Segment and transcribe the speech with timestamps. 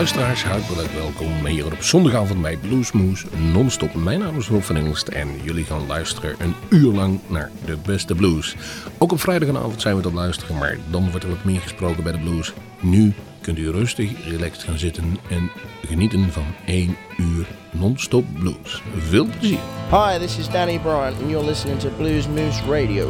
[0.00, 3.94] luisteraars, hartelijk welkom hier op zondagavond bij Bluesmoes non-stop.
[3.94, 7.76] Mijn naam is Rob van Engelst en jullie gaan luisteren een uur lang naar de
[7.86, 8.56] beste blues.
[8.98, 12.12] Ook op vrijdagavond zijn we tot luisteren, maar dan wordt er wat meer gesproken bij
[12.12, 12.52] de blues.
[12.80, 15.50] Nu kunt u rustig, relaxed gaan zitten en
[15.86, 18.82] genieten van één uur non-stop blues.
[18.96, 19.58] Veel plezier.
[19.90, 23.08] Hi, this is Danny Bryant and you're listening to Blues Moose Radio.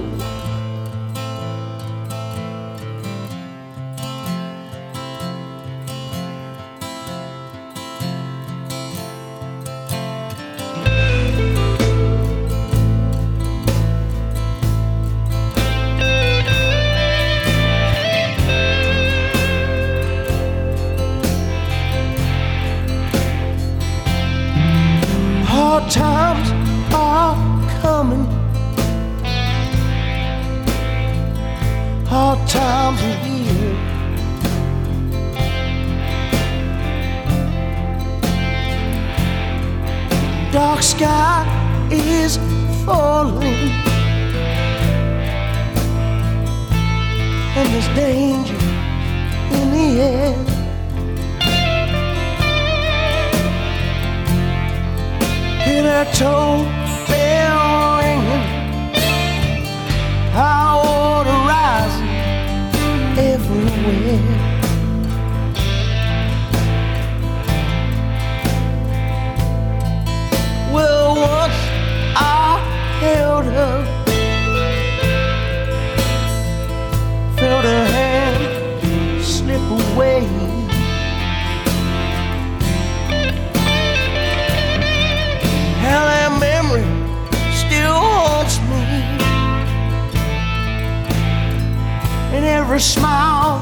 [92.80, 93.60] every smile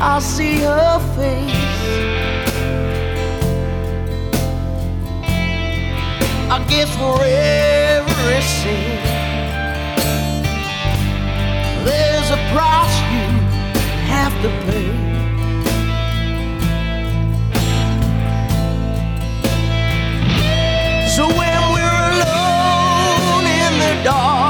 [0.00, 1.52] I see her face.
[6.50, 9.02] I guess for every sin,
[11.84, 13.26] there's a price you
[14.14, 14.90] have to pay.
[21.14, 24.47] So when we're alone in the dark.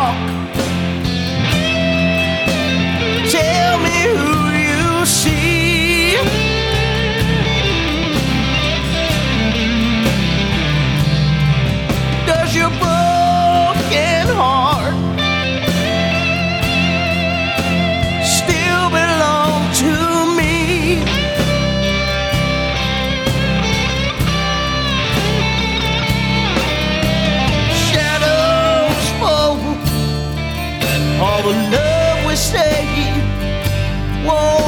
[12.27, 14.95] Does your broken heart
[18.25, 19.93] still belong to
[20.39, 21.03] me?
[27.91, 29.59] Shadows fall,
[31.23, 32.85] all the love we say.
[34.27, 34.68] Whoa.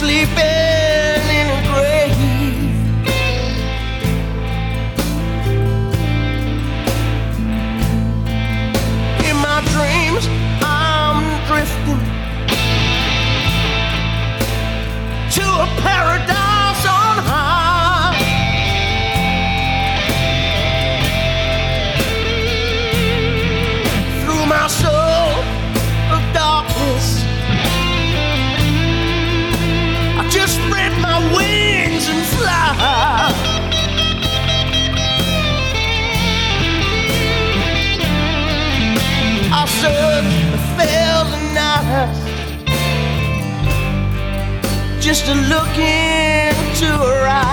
[0.00, 0.59] sleeping.
[45.18, 47.49] To look into her eyes.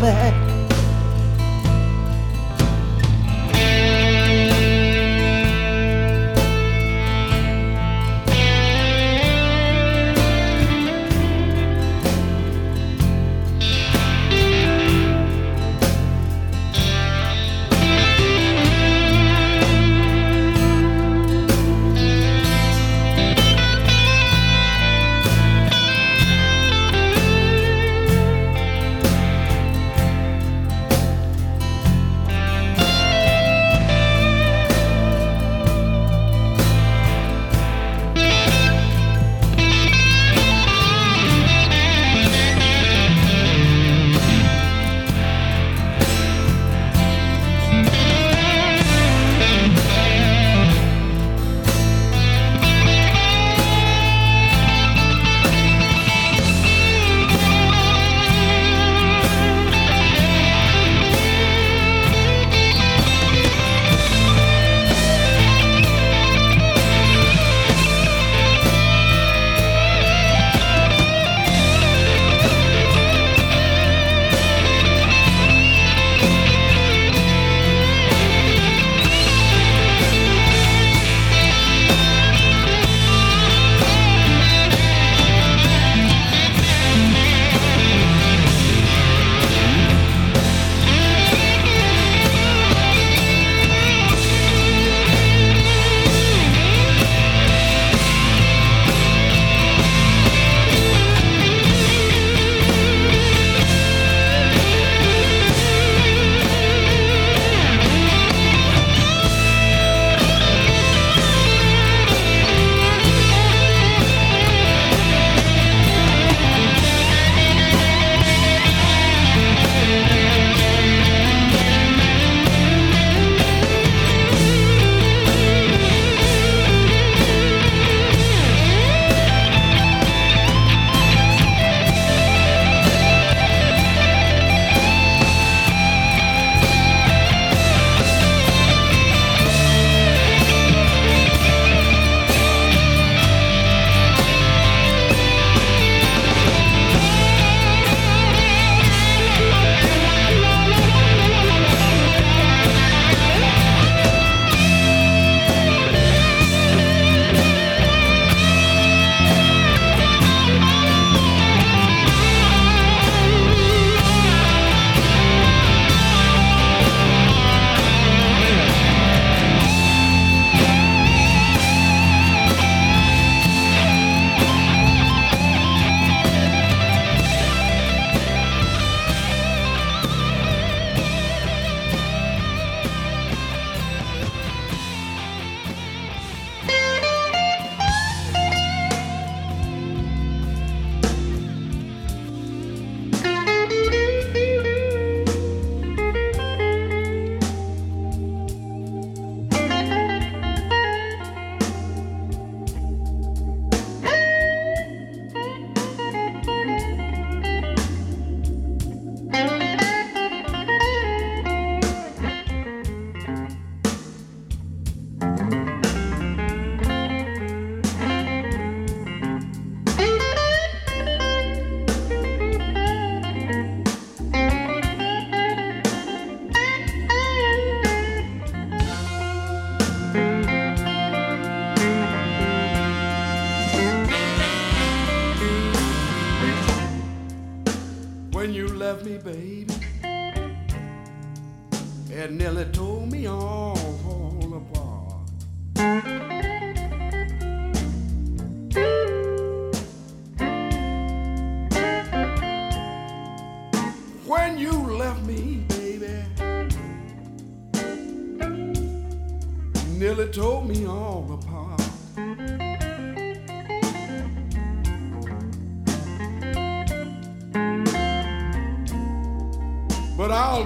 [0.00, 0.49] Back.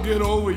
[0.05, 0.51] get over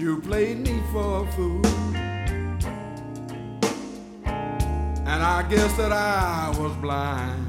[0.00, 1.66] You played me for a fool.
[5.04, 7.48] And I guess that I was blind.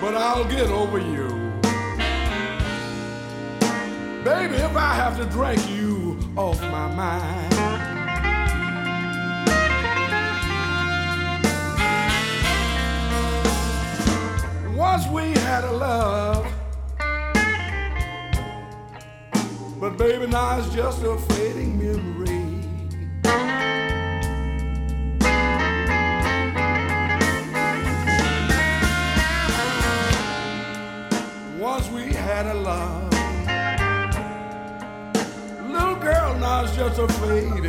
[0.00, 1.28] but I'll get over you.
[4.24, 7.51] Baby, if I have to drag you off my mind.
[14.94, 16.46] Once we had a love,
[19.80, 22.42] but baby, now it's just a fading memory.
[31.58, 33.10] Once we had a love.
[35.70, 37.62] Little girl, now it's just a fading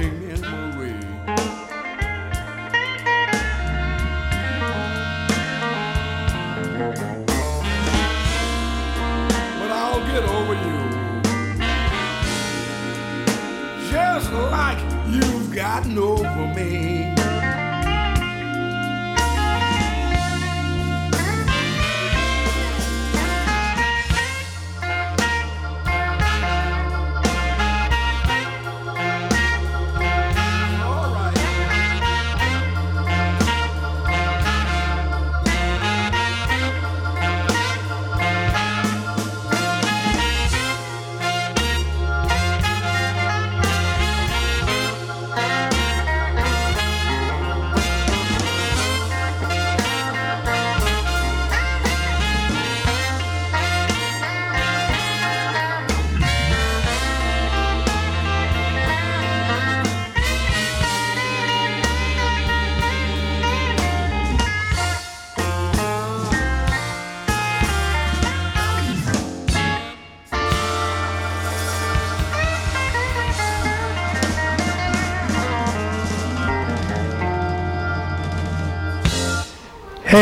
[15.63, 17.02] gotten over me.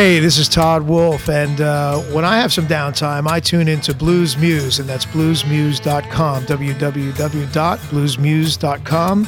[0.01, 3.93] Hey, this is Todd Wolfe, and uh, when I have some downtime, I tune into
[3.93, 9.27] Blues Moose, and that's bluesmoose.com, www.bluesmoose.com,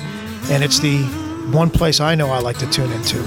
[0.50, 1.04] and it's the
[1.52, 3.18] one place I know I like to tune into.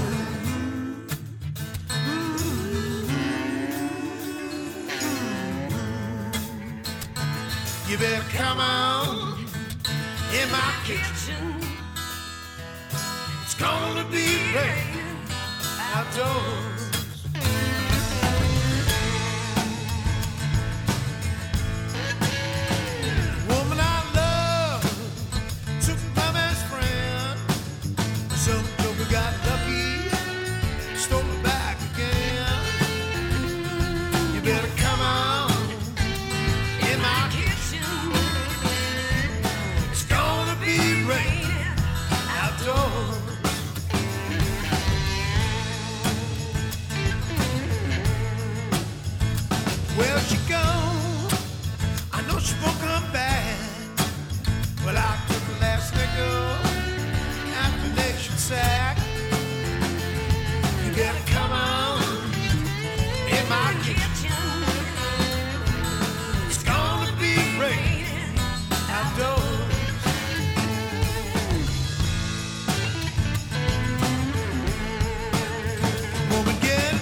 [7.87, 9.39] You better come on
[10.33, 11.61] in my kitchen.
[13.43, 15.21] It's gonna be raining
[15.93, 16.66] outdoors.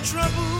[0.05, 0.54] trouble.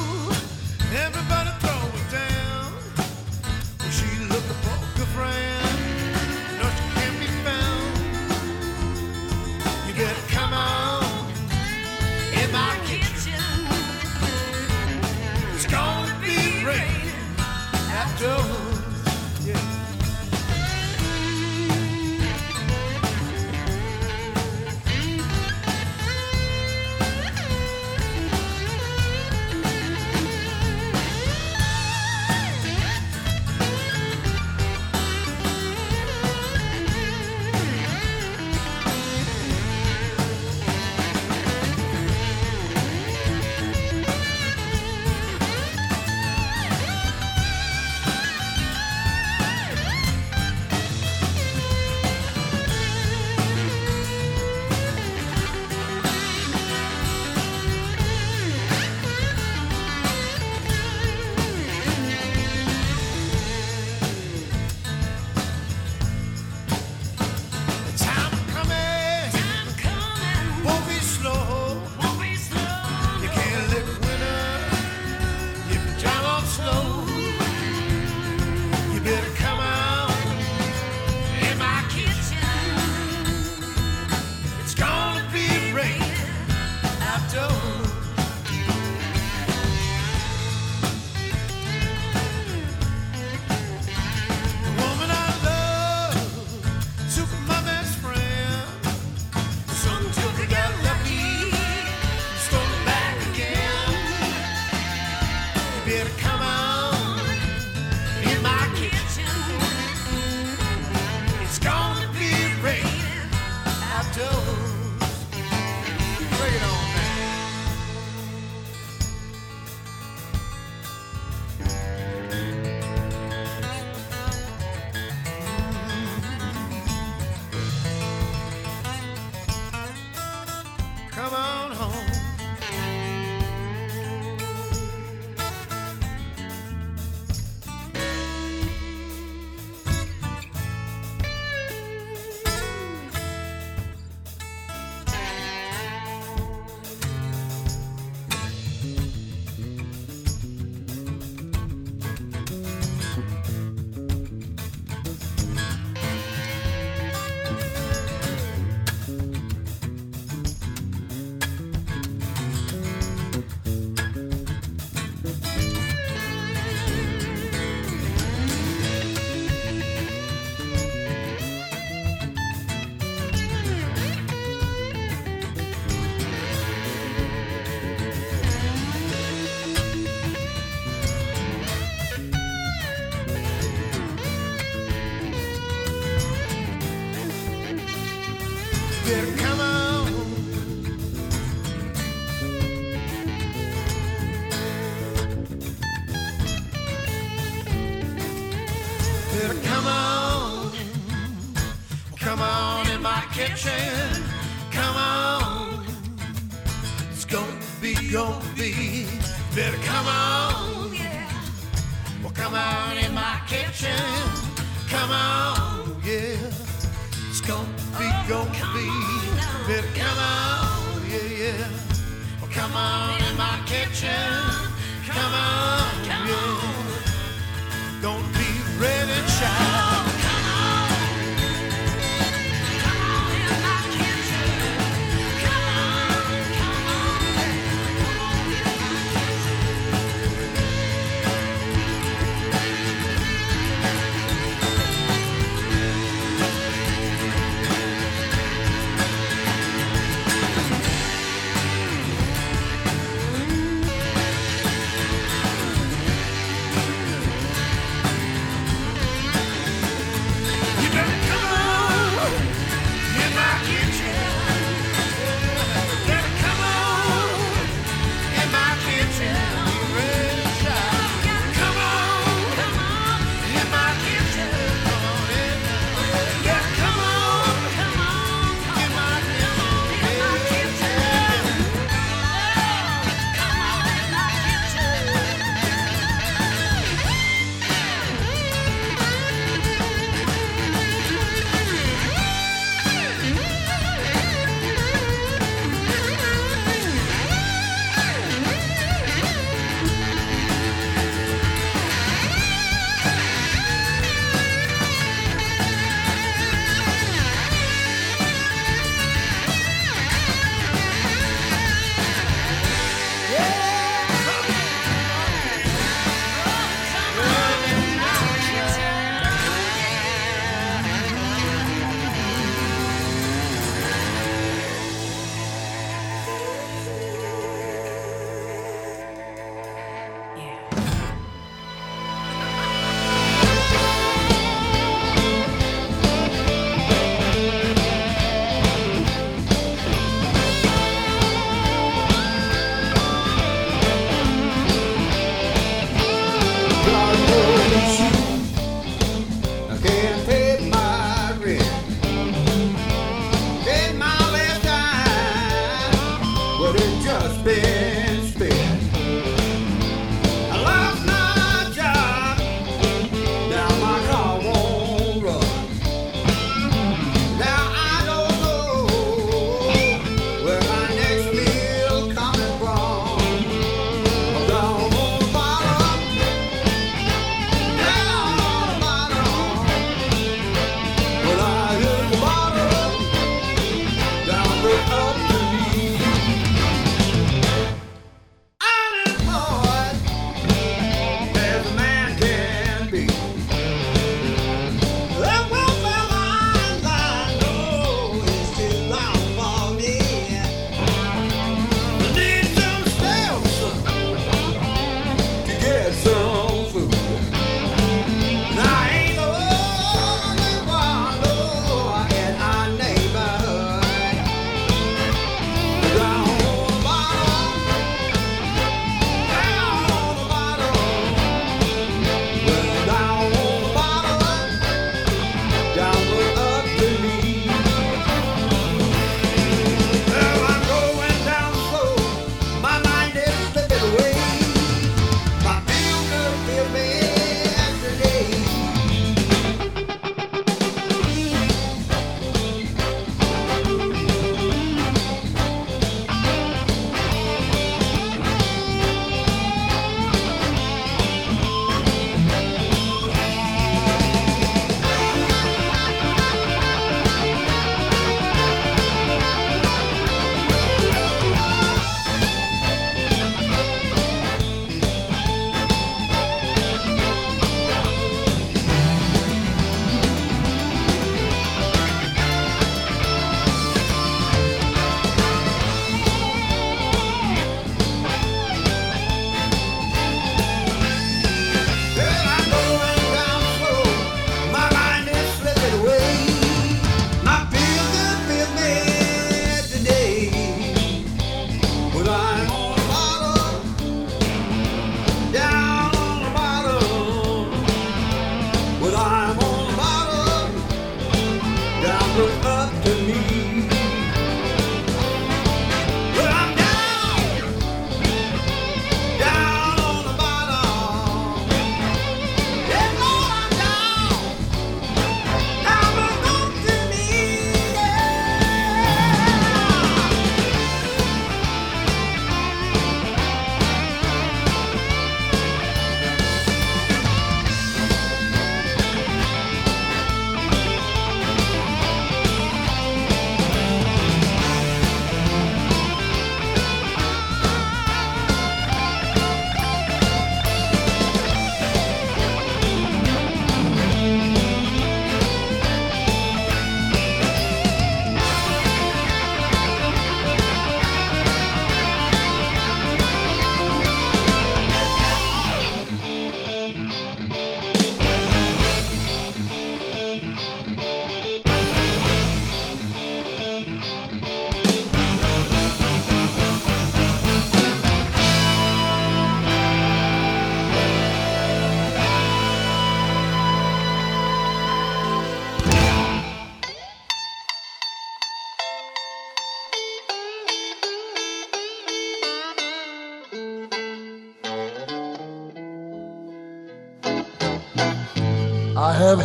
[222.52, 224.25] Come on in my kitchen.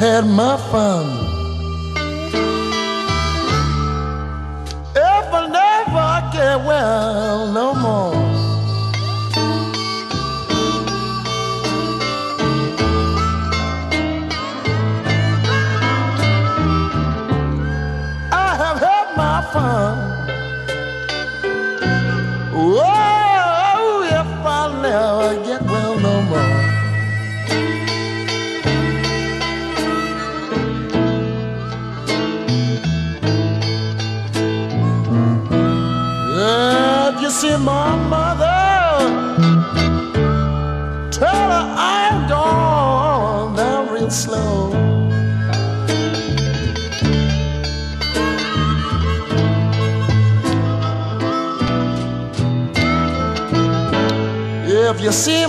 [0.01, 1.30] had my fun.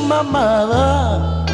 [0.07, 1.45] mother.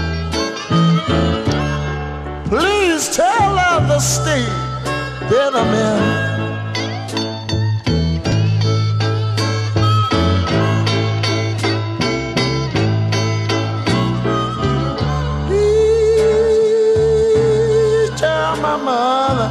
[2.49, 4.47] Please tell her the state
[5.29, 6.01] that I'm in.
[16.77, 19.49] Please tell my mother.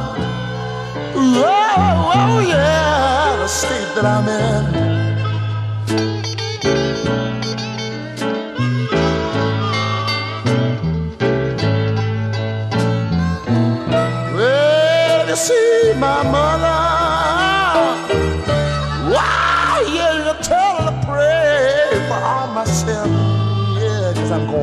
[1.15, 4.65] Oh, oh yeah, the state that I'm in.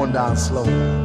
[0.04, 1.03] going down slow.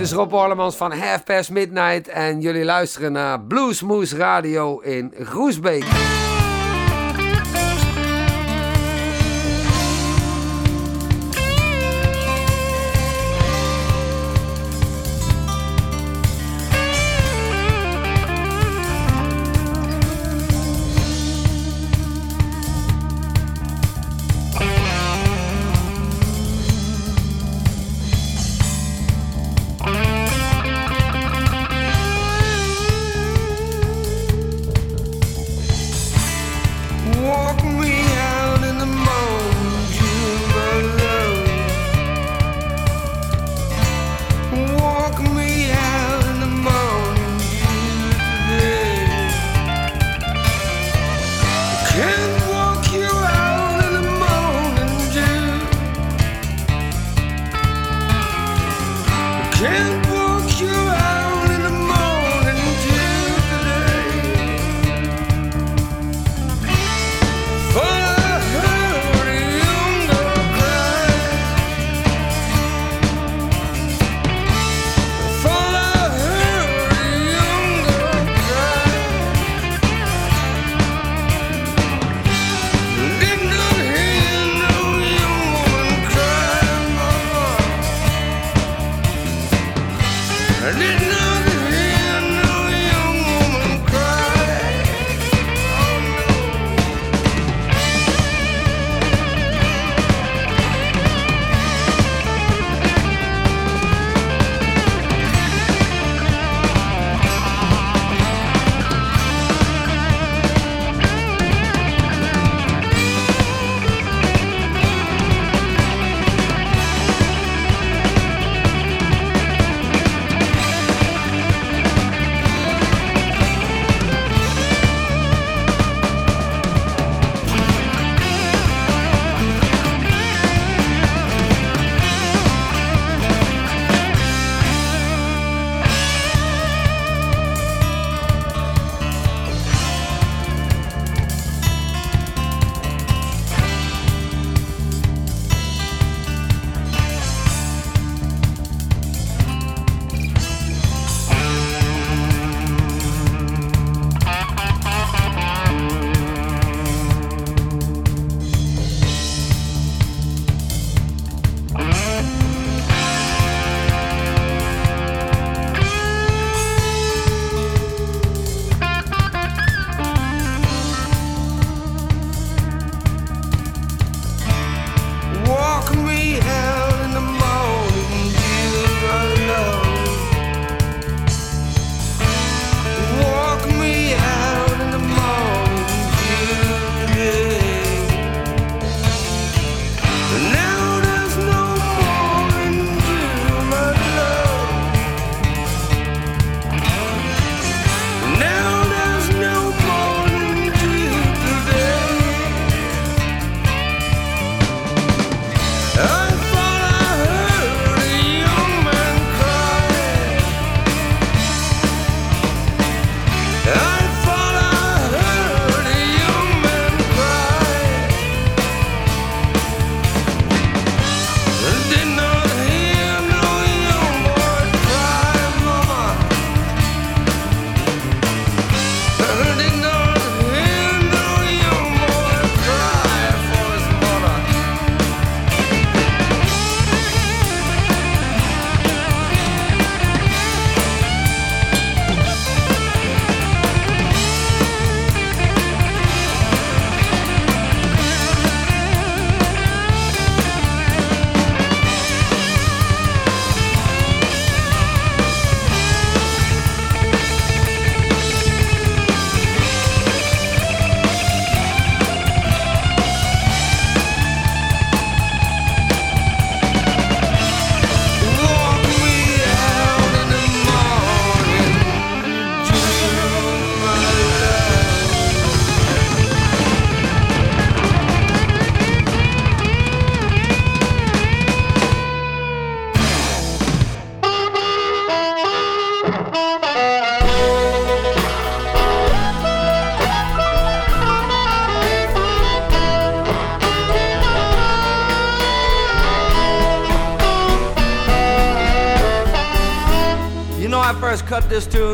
[0.00, 5.12] Dit is Rob Orlemans van Half Past Midnight en jullie luisteren naar Bluesmoose Radio in
[5.18, 5.84] Groesbeek.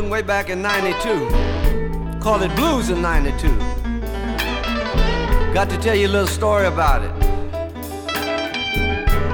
[0.01, 2.19] Tune way back in 92.
[2.19, 3.47] Called it Blues in 92.
[5.53, 7.11] Got to tell you a little story about it.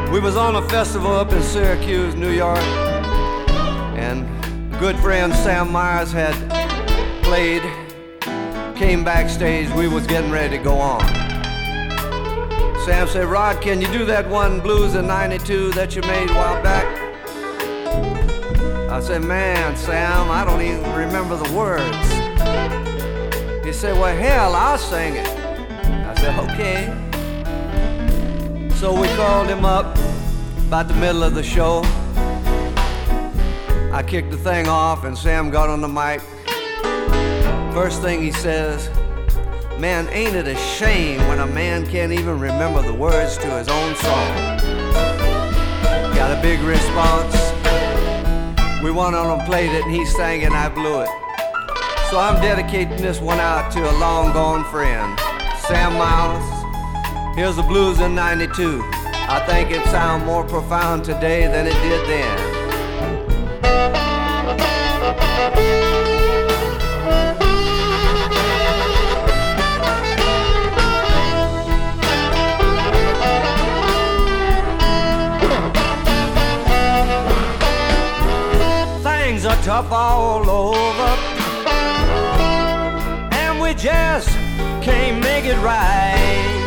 [0.10, 2.64] We was on a festival up in Syracuse, New York,
[3.98, 4.26] and
[4.80, 6.36] good friend Sam Myers had
[7.24, 7.64] played,
[8.78, 11.04] came backstage, we was getting ready to go on.
[12.86, 16.34] Sam said, Rod, can you do that one blues in 92 that you made a
[16.34, 17.03] while back?
[18.94, 21.84] I said, man, Sam, I don't even remember the words.
[23.66, 25.28] He said, well, hell, I'll sing it.
[25.28, 26.94] I said, okay.
[28.76, 29.98] So we called him up
[30.68, 31.82] about the middle of the show.
[33.92, 36.22] I kicked the thing off and Sam got on the mic.
[37.74, 38.92] First thing he says,
[39.80, 43.70] man, ain't it a shame when a man can't even remember the words to his
[43.70, 44.60] own song?
[46.14, 47.53] Got a big response.
[48.84, 51.10] We went on and played it, and he sang and I blew it.
[52.10, 55.18] So I'm dedicating this one out to a long gone friend,
[55.58, 56.44] Sam Myers.
[57.38, 58.84] Here's the blues in 92.
[58.84, 62.64] I think it sounds more profound today than it did then.
[79.64, 81.10] Tough all over,
[83.32, 84.28] and we just
[84.82, 86.60] can't make it right.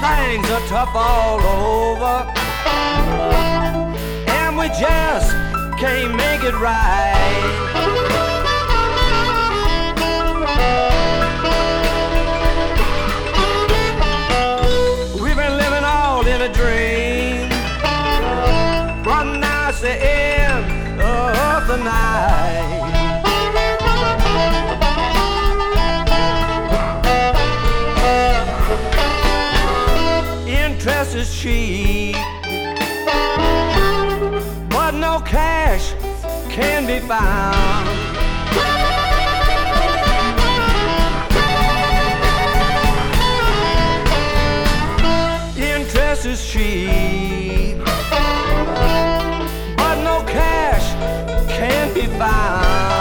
[0.00, 2.32] Things are tough all over,
[4.30, 5.32] and we just
[5.76, 8.01] can't make it right.
[16.42, 17.48] A dream,
[19.04, 22.80] but now it's the end of the night.
[30.48, 32.16] Interest is cheap,
[34.68, 35.94] but no cash
[36.50, 38.01] can be found.
[46.24, 47.78] Is cheap,
[49.76, 50.94] but no cash
[51.48, 52.91] can be found.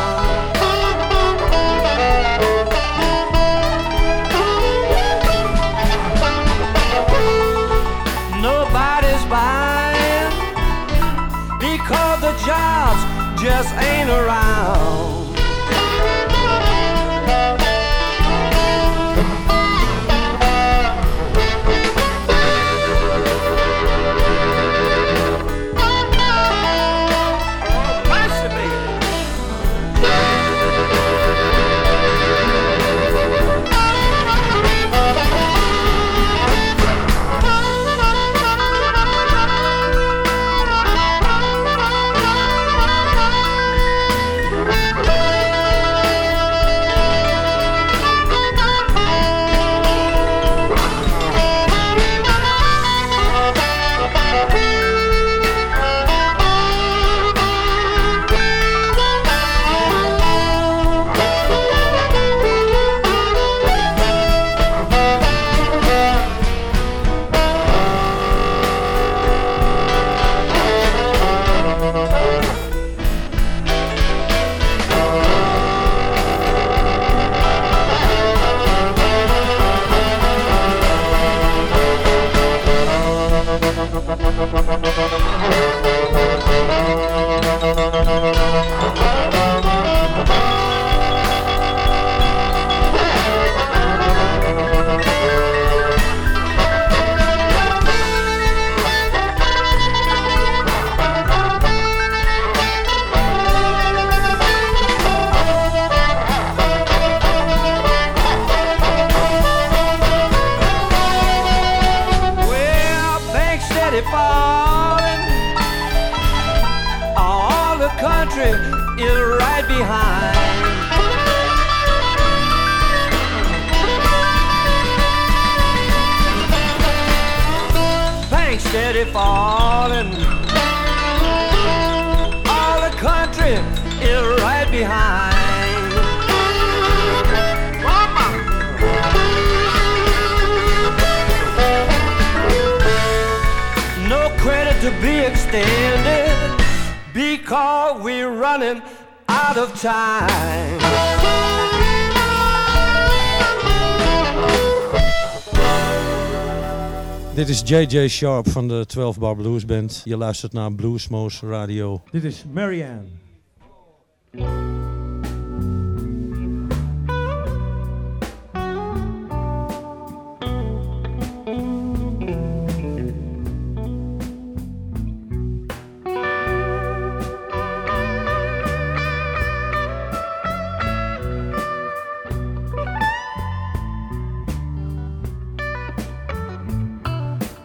[157.72, 160.01] JJ Sharp van de 12 Bar Blues Band.
[160.05, 162.01] Je luistert naar Bluesmoose Radio.
[162.11, 163.20] Dit is Marianne.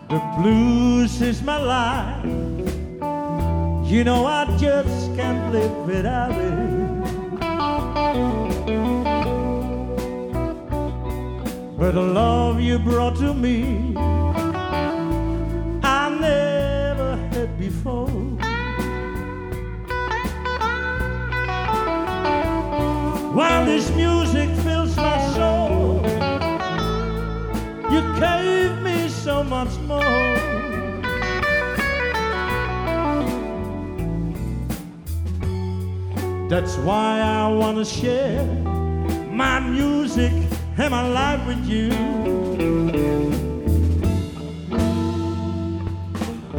[0.08, 2.24] The blues is my life.
[3.90, 6.66] You know I just can't live without it.
[11.76, 13.94] But the love you brought to me,
[15.82, 18.06] I never had before.
[23.34, 26.00] While this music fills my soul,
[27.90, 28.55] you gave me
[29.26, 30.36] so much more.
[36.48, 38.44] That's why I want to share
[39.32, 40.32] my music
[40.78, 41.90] and my life with you.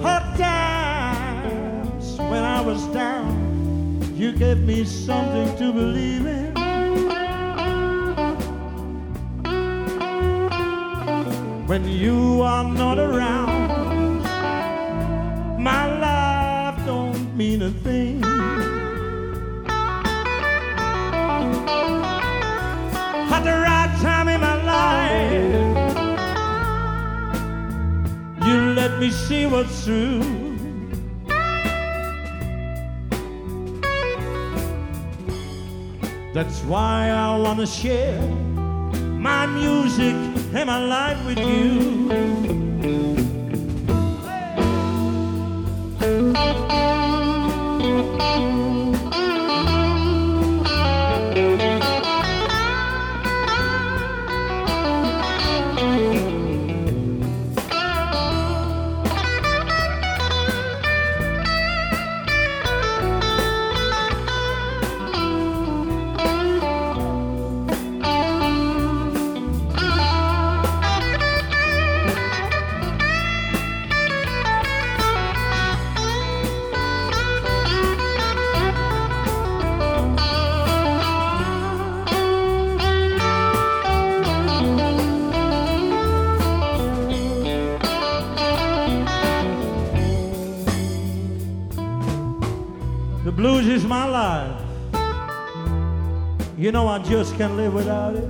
[0.02, 6.47] Hard times when I was down, you gave me something to believe in.
[11.98, 14.22] You are not around,
[15.60, 18.24] my life don't mean a thing.
[23.34, 25.98] At the right time in my life,
[28.46, 30.22] you let me see what's true.
[36.36, 38.22] That's why I wanna share
[39.18, 40.27] my music
[40.58, 42.47] and my life with you.
[96.98, 98.28] I just can't live without it.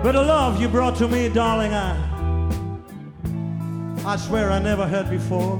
[0.00, 1.96] But the love you brought to me, darling, I
[4.06, 5.56] I swear I never had before.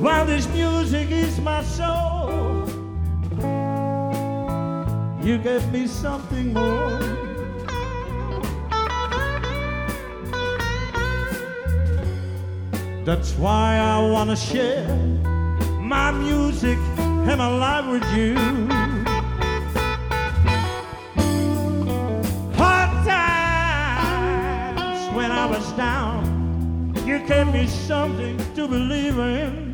[0.00, 2.66] While this music is my soul,
[5.22, 7.15] you gave me something more.
[13.06, 14.84] That's why I wanna share
[15.78, 18.34] my music and my life with you.
[22.56, 29.65] Hard times when I was down, you gave me something to believe in.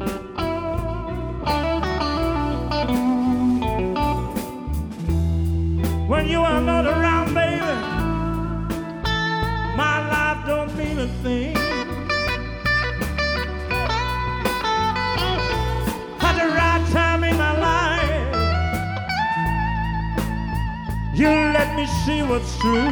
[22.33, 22.91] What's true.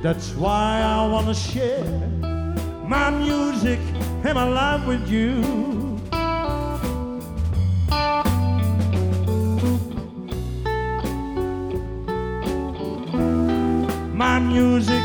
[0.00, 1.84] That's why I wanna share
[2.88, 3.80] my music
[4.24, 5.32] and my life with you.
[14.22, 15.04] My music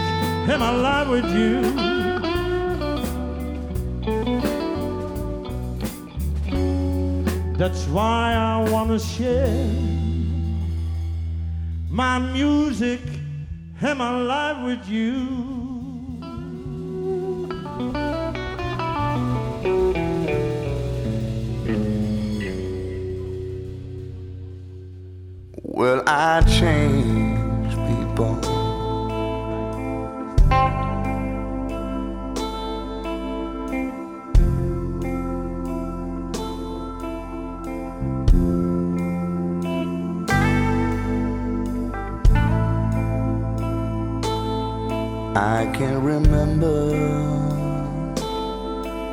[0.51, 1.98] and my life with you.
[7.59, 9.53] That's why I wanna share
[11.89, 13.01] my music
[13.81, 15.27] and my life with you.
[25.61, 26.78] Well, I change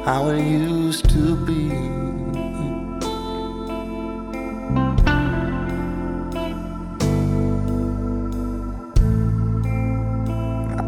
[0.07, 1.73] how it used to be.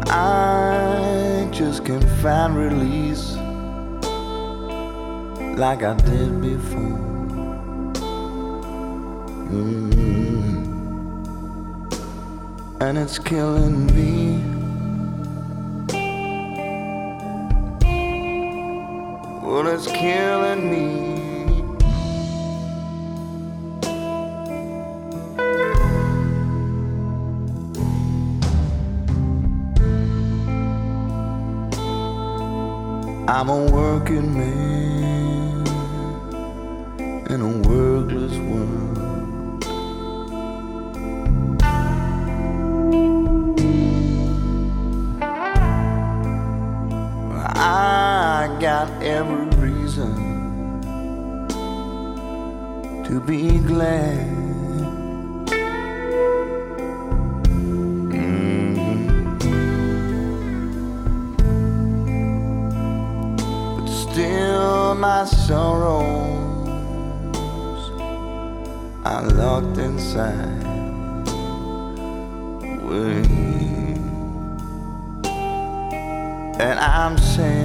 [0.09, 3.35] I just can't find release
[5.57, 6.99] like I did before.
[9.51, 9.99] Mm.
[12.79, 14.28] And it's killing me.
[19.81, 21.09] It's killing me.
[33.29, 34.68] I'm a working man
[53.19, 54.27] be glad.
[58.11, 58.65] Mm-hmm.
[63.77, 65.99] But still, my sorrows
[69.05, 70.63] are locked inside.
[72.83, 73.27] Wait.
[76.59, 77.58] And I'm saying.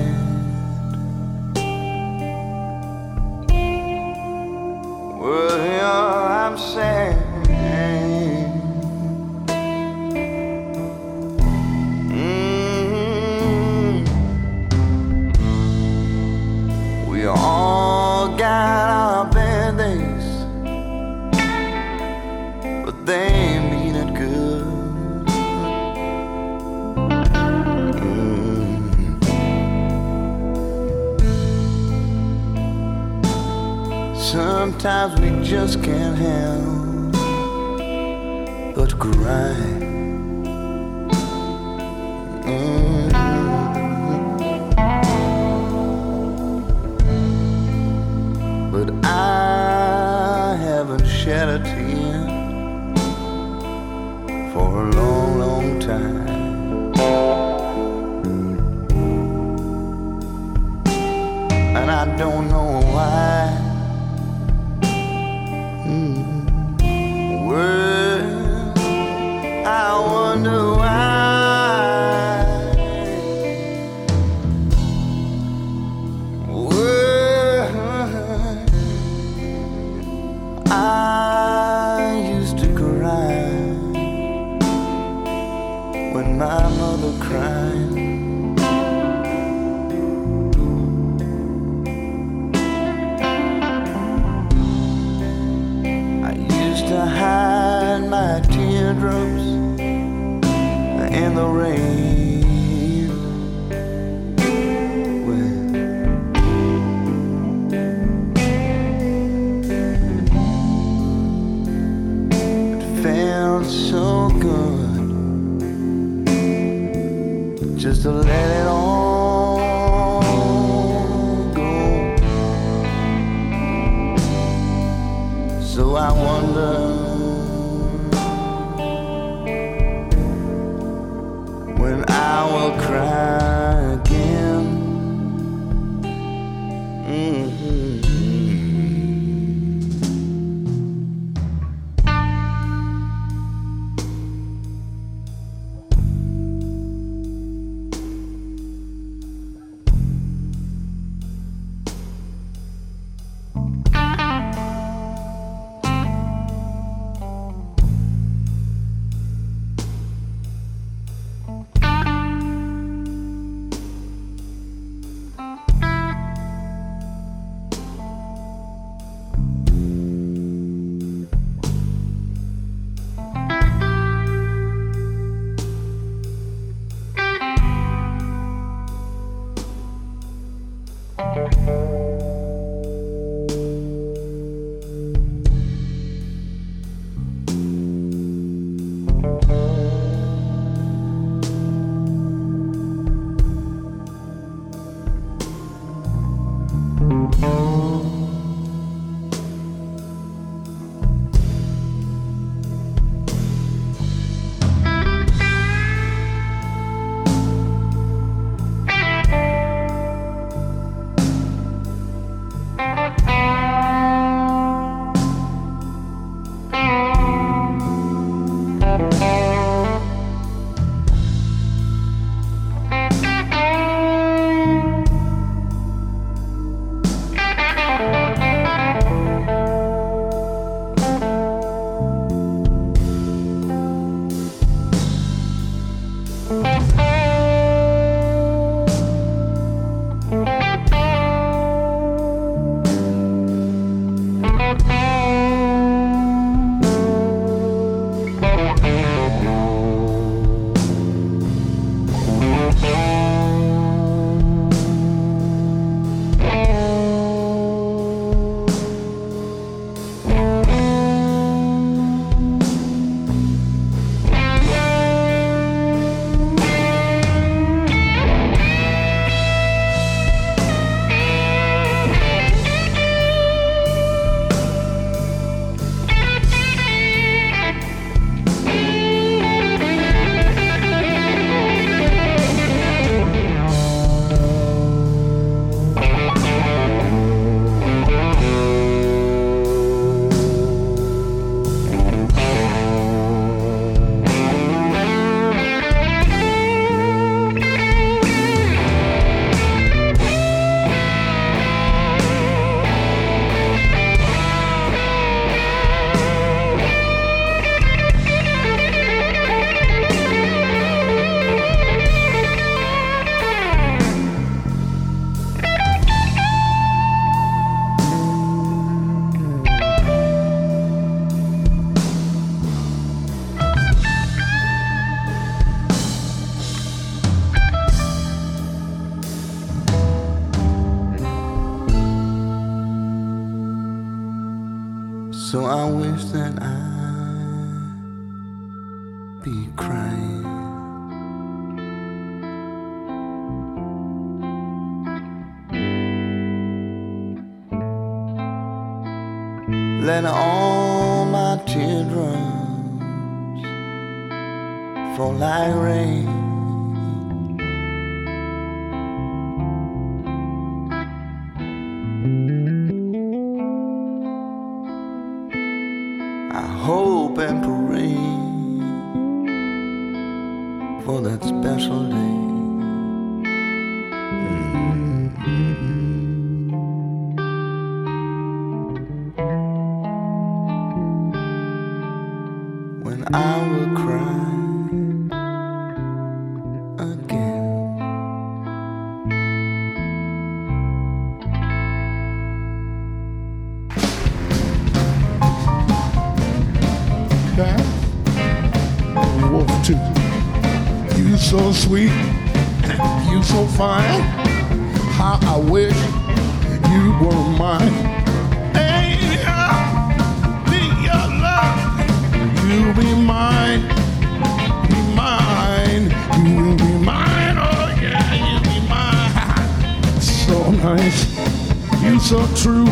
[422.24, 422.86] so true.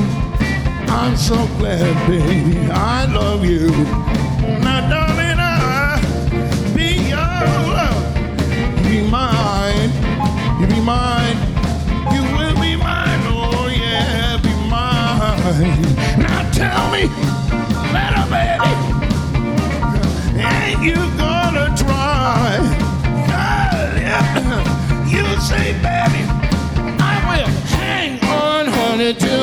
[0.93, 3.71] I'm so glad, baby, I love you.
[4.61, 5.97] Now, darling, I
[6.77, 7.17] be your
[7.73, 8.05] love.
[8.85, 9.91] You be mine.
[10.61, 11.39] You be mine.
[12.13, 13.21] You will be mine.
[13.33, 15.81] Oh, yeah, be mine.
[16.21, 17.05] Now, tell me,
[17.89, 18.83] little baby,
[20.45, 22.59] ain't you gonna try?
[23.33, 25.09] Oh, yeah.
[25.09, 26.22] You say, baby
[29.03, 29.42] wanted to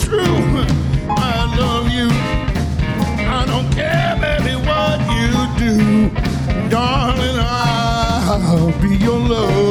[0.00, 0.64] true.
[1.08, 2.08] I love you.
[3.28, 6.10] I don't care, baby, what you do.
[6.68, 9.63] Darling, I'll be your love.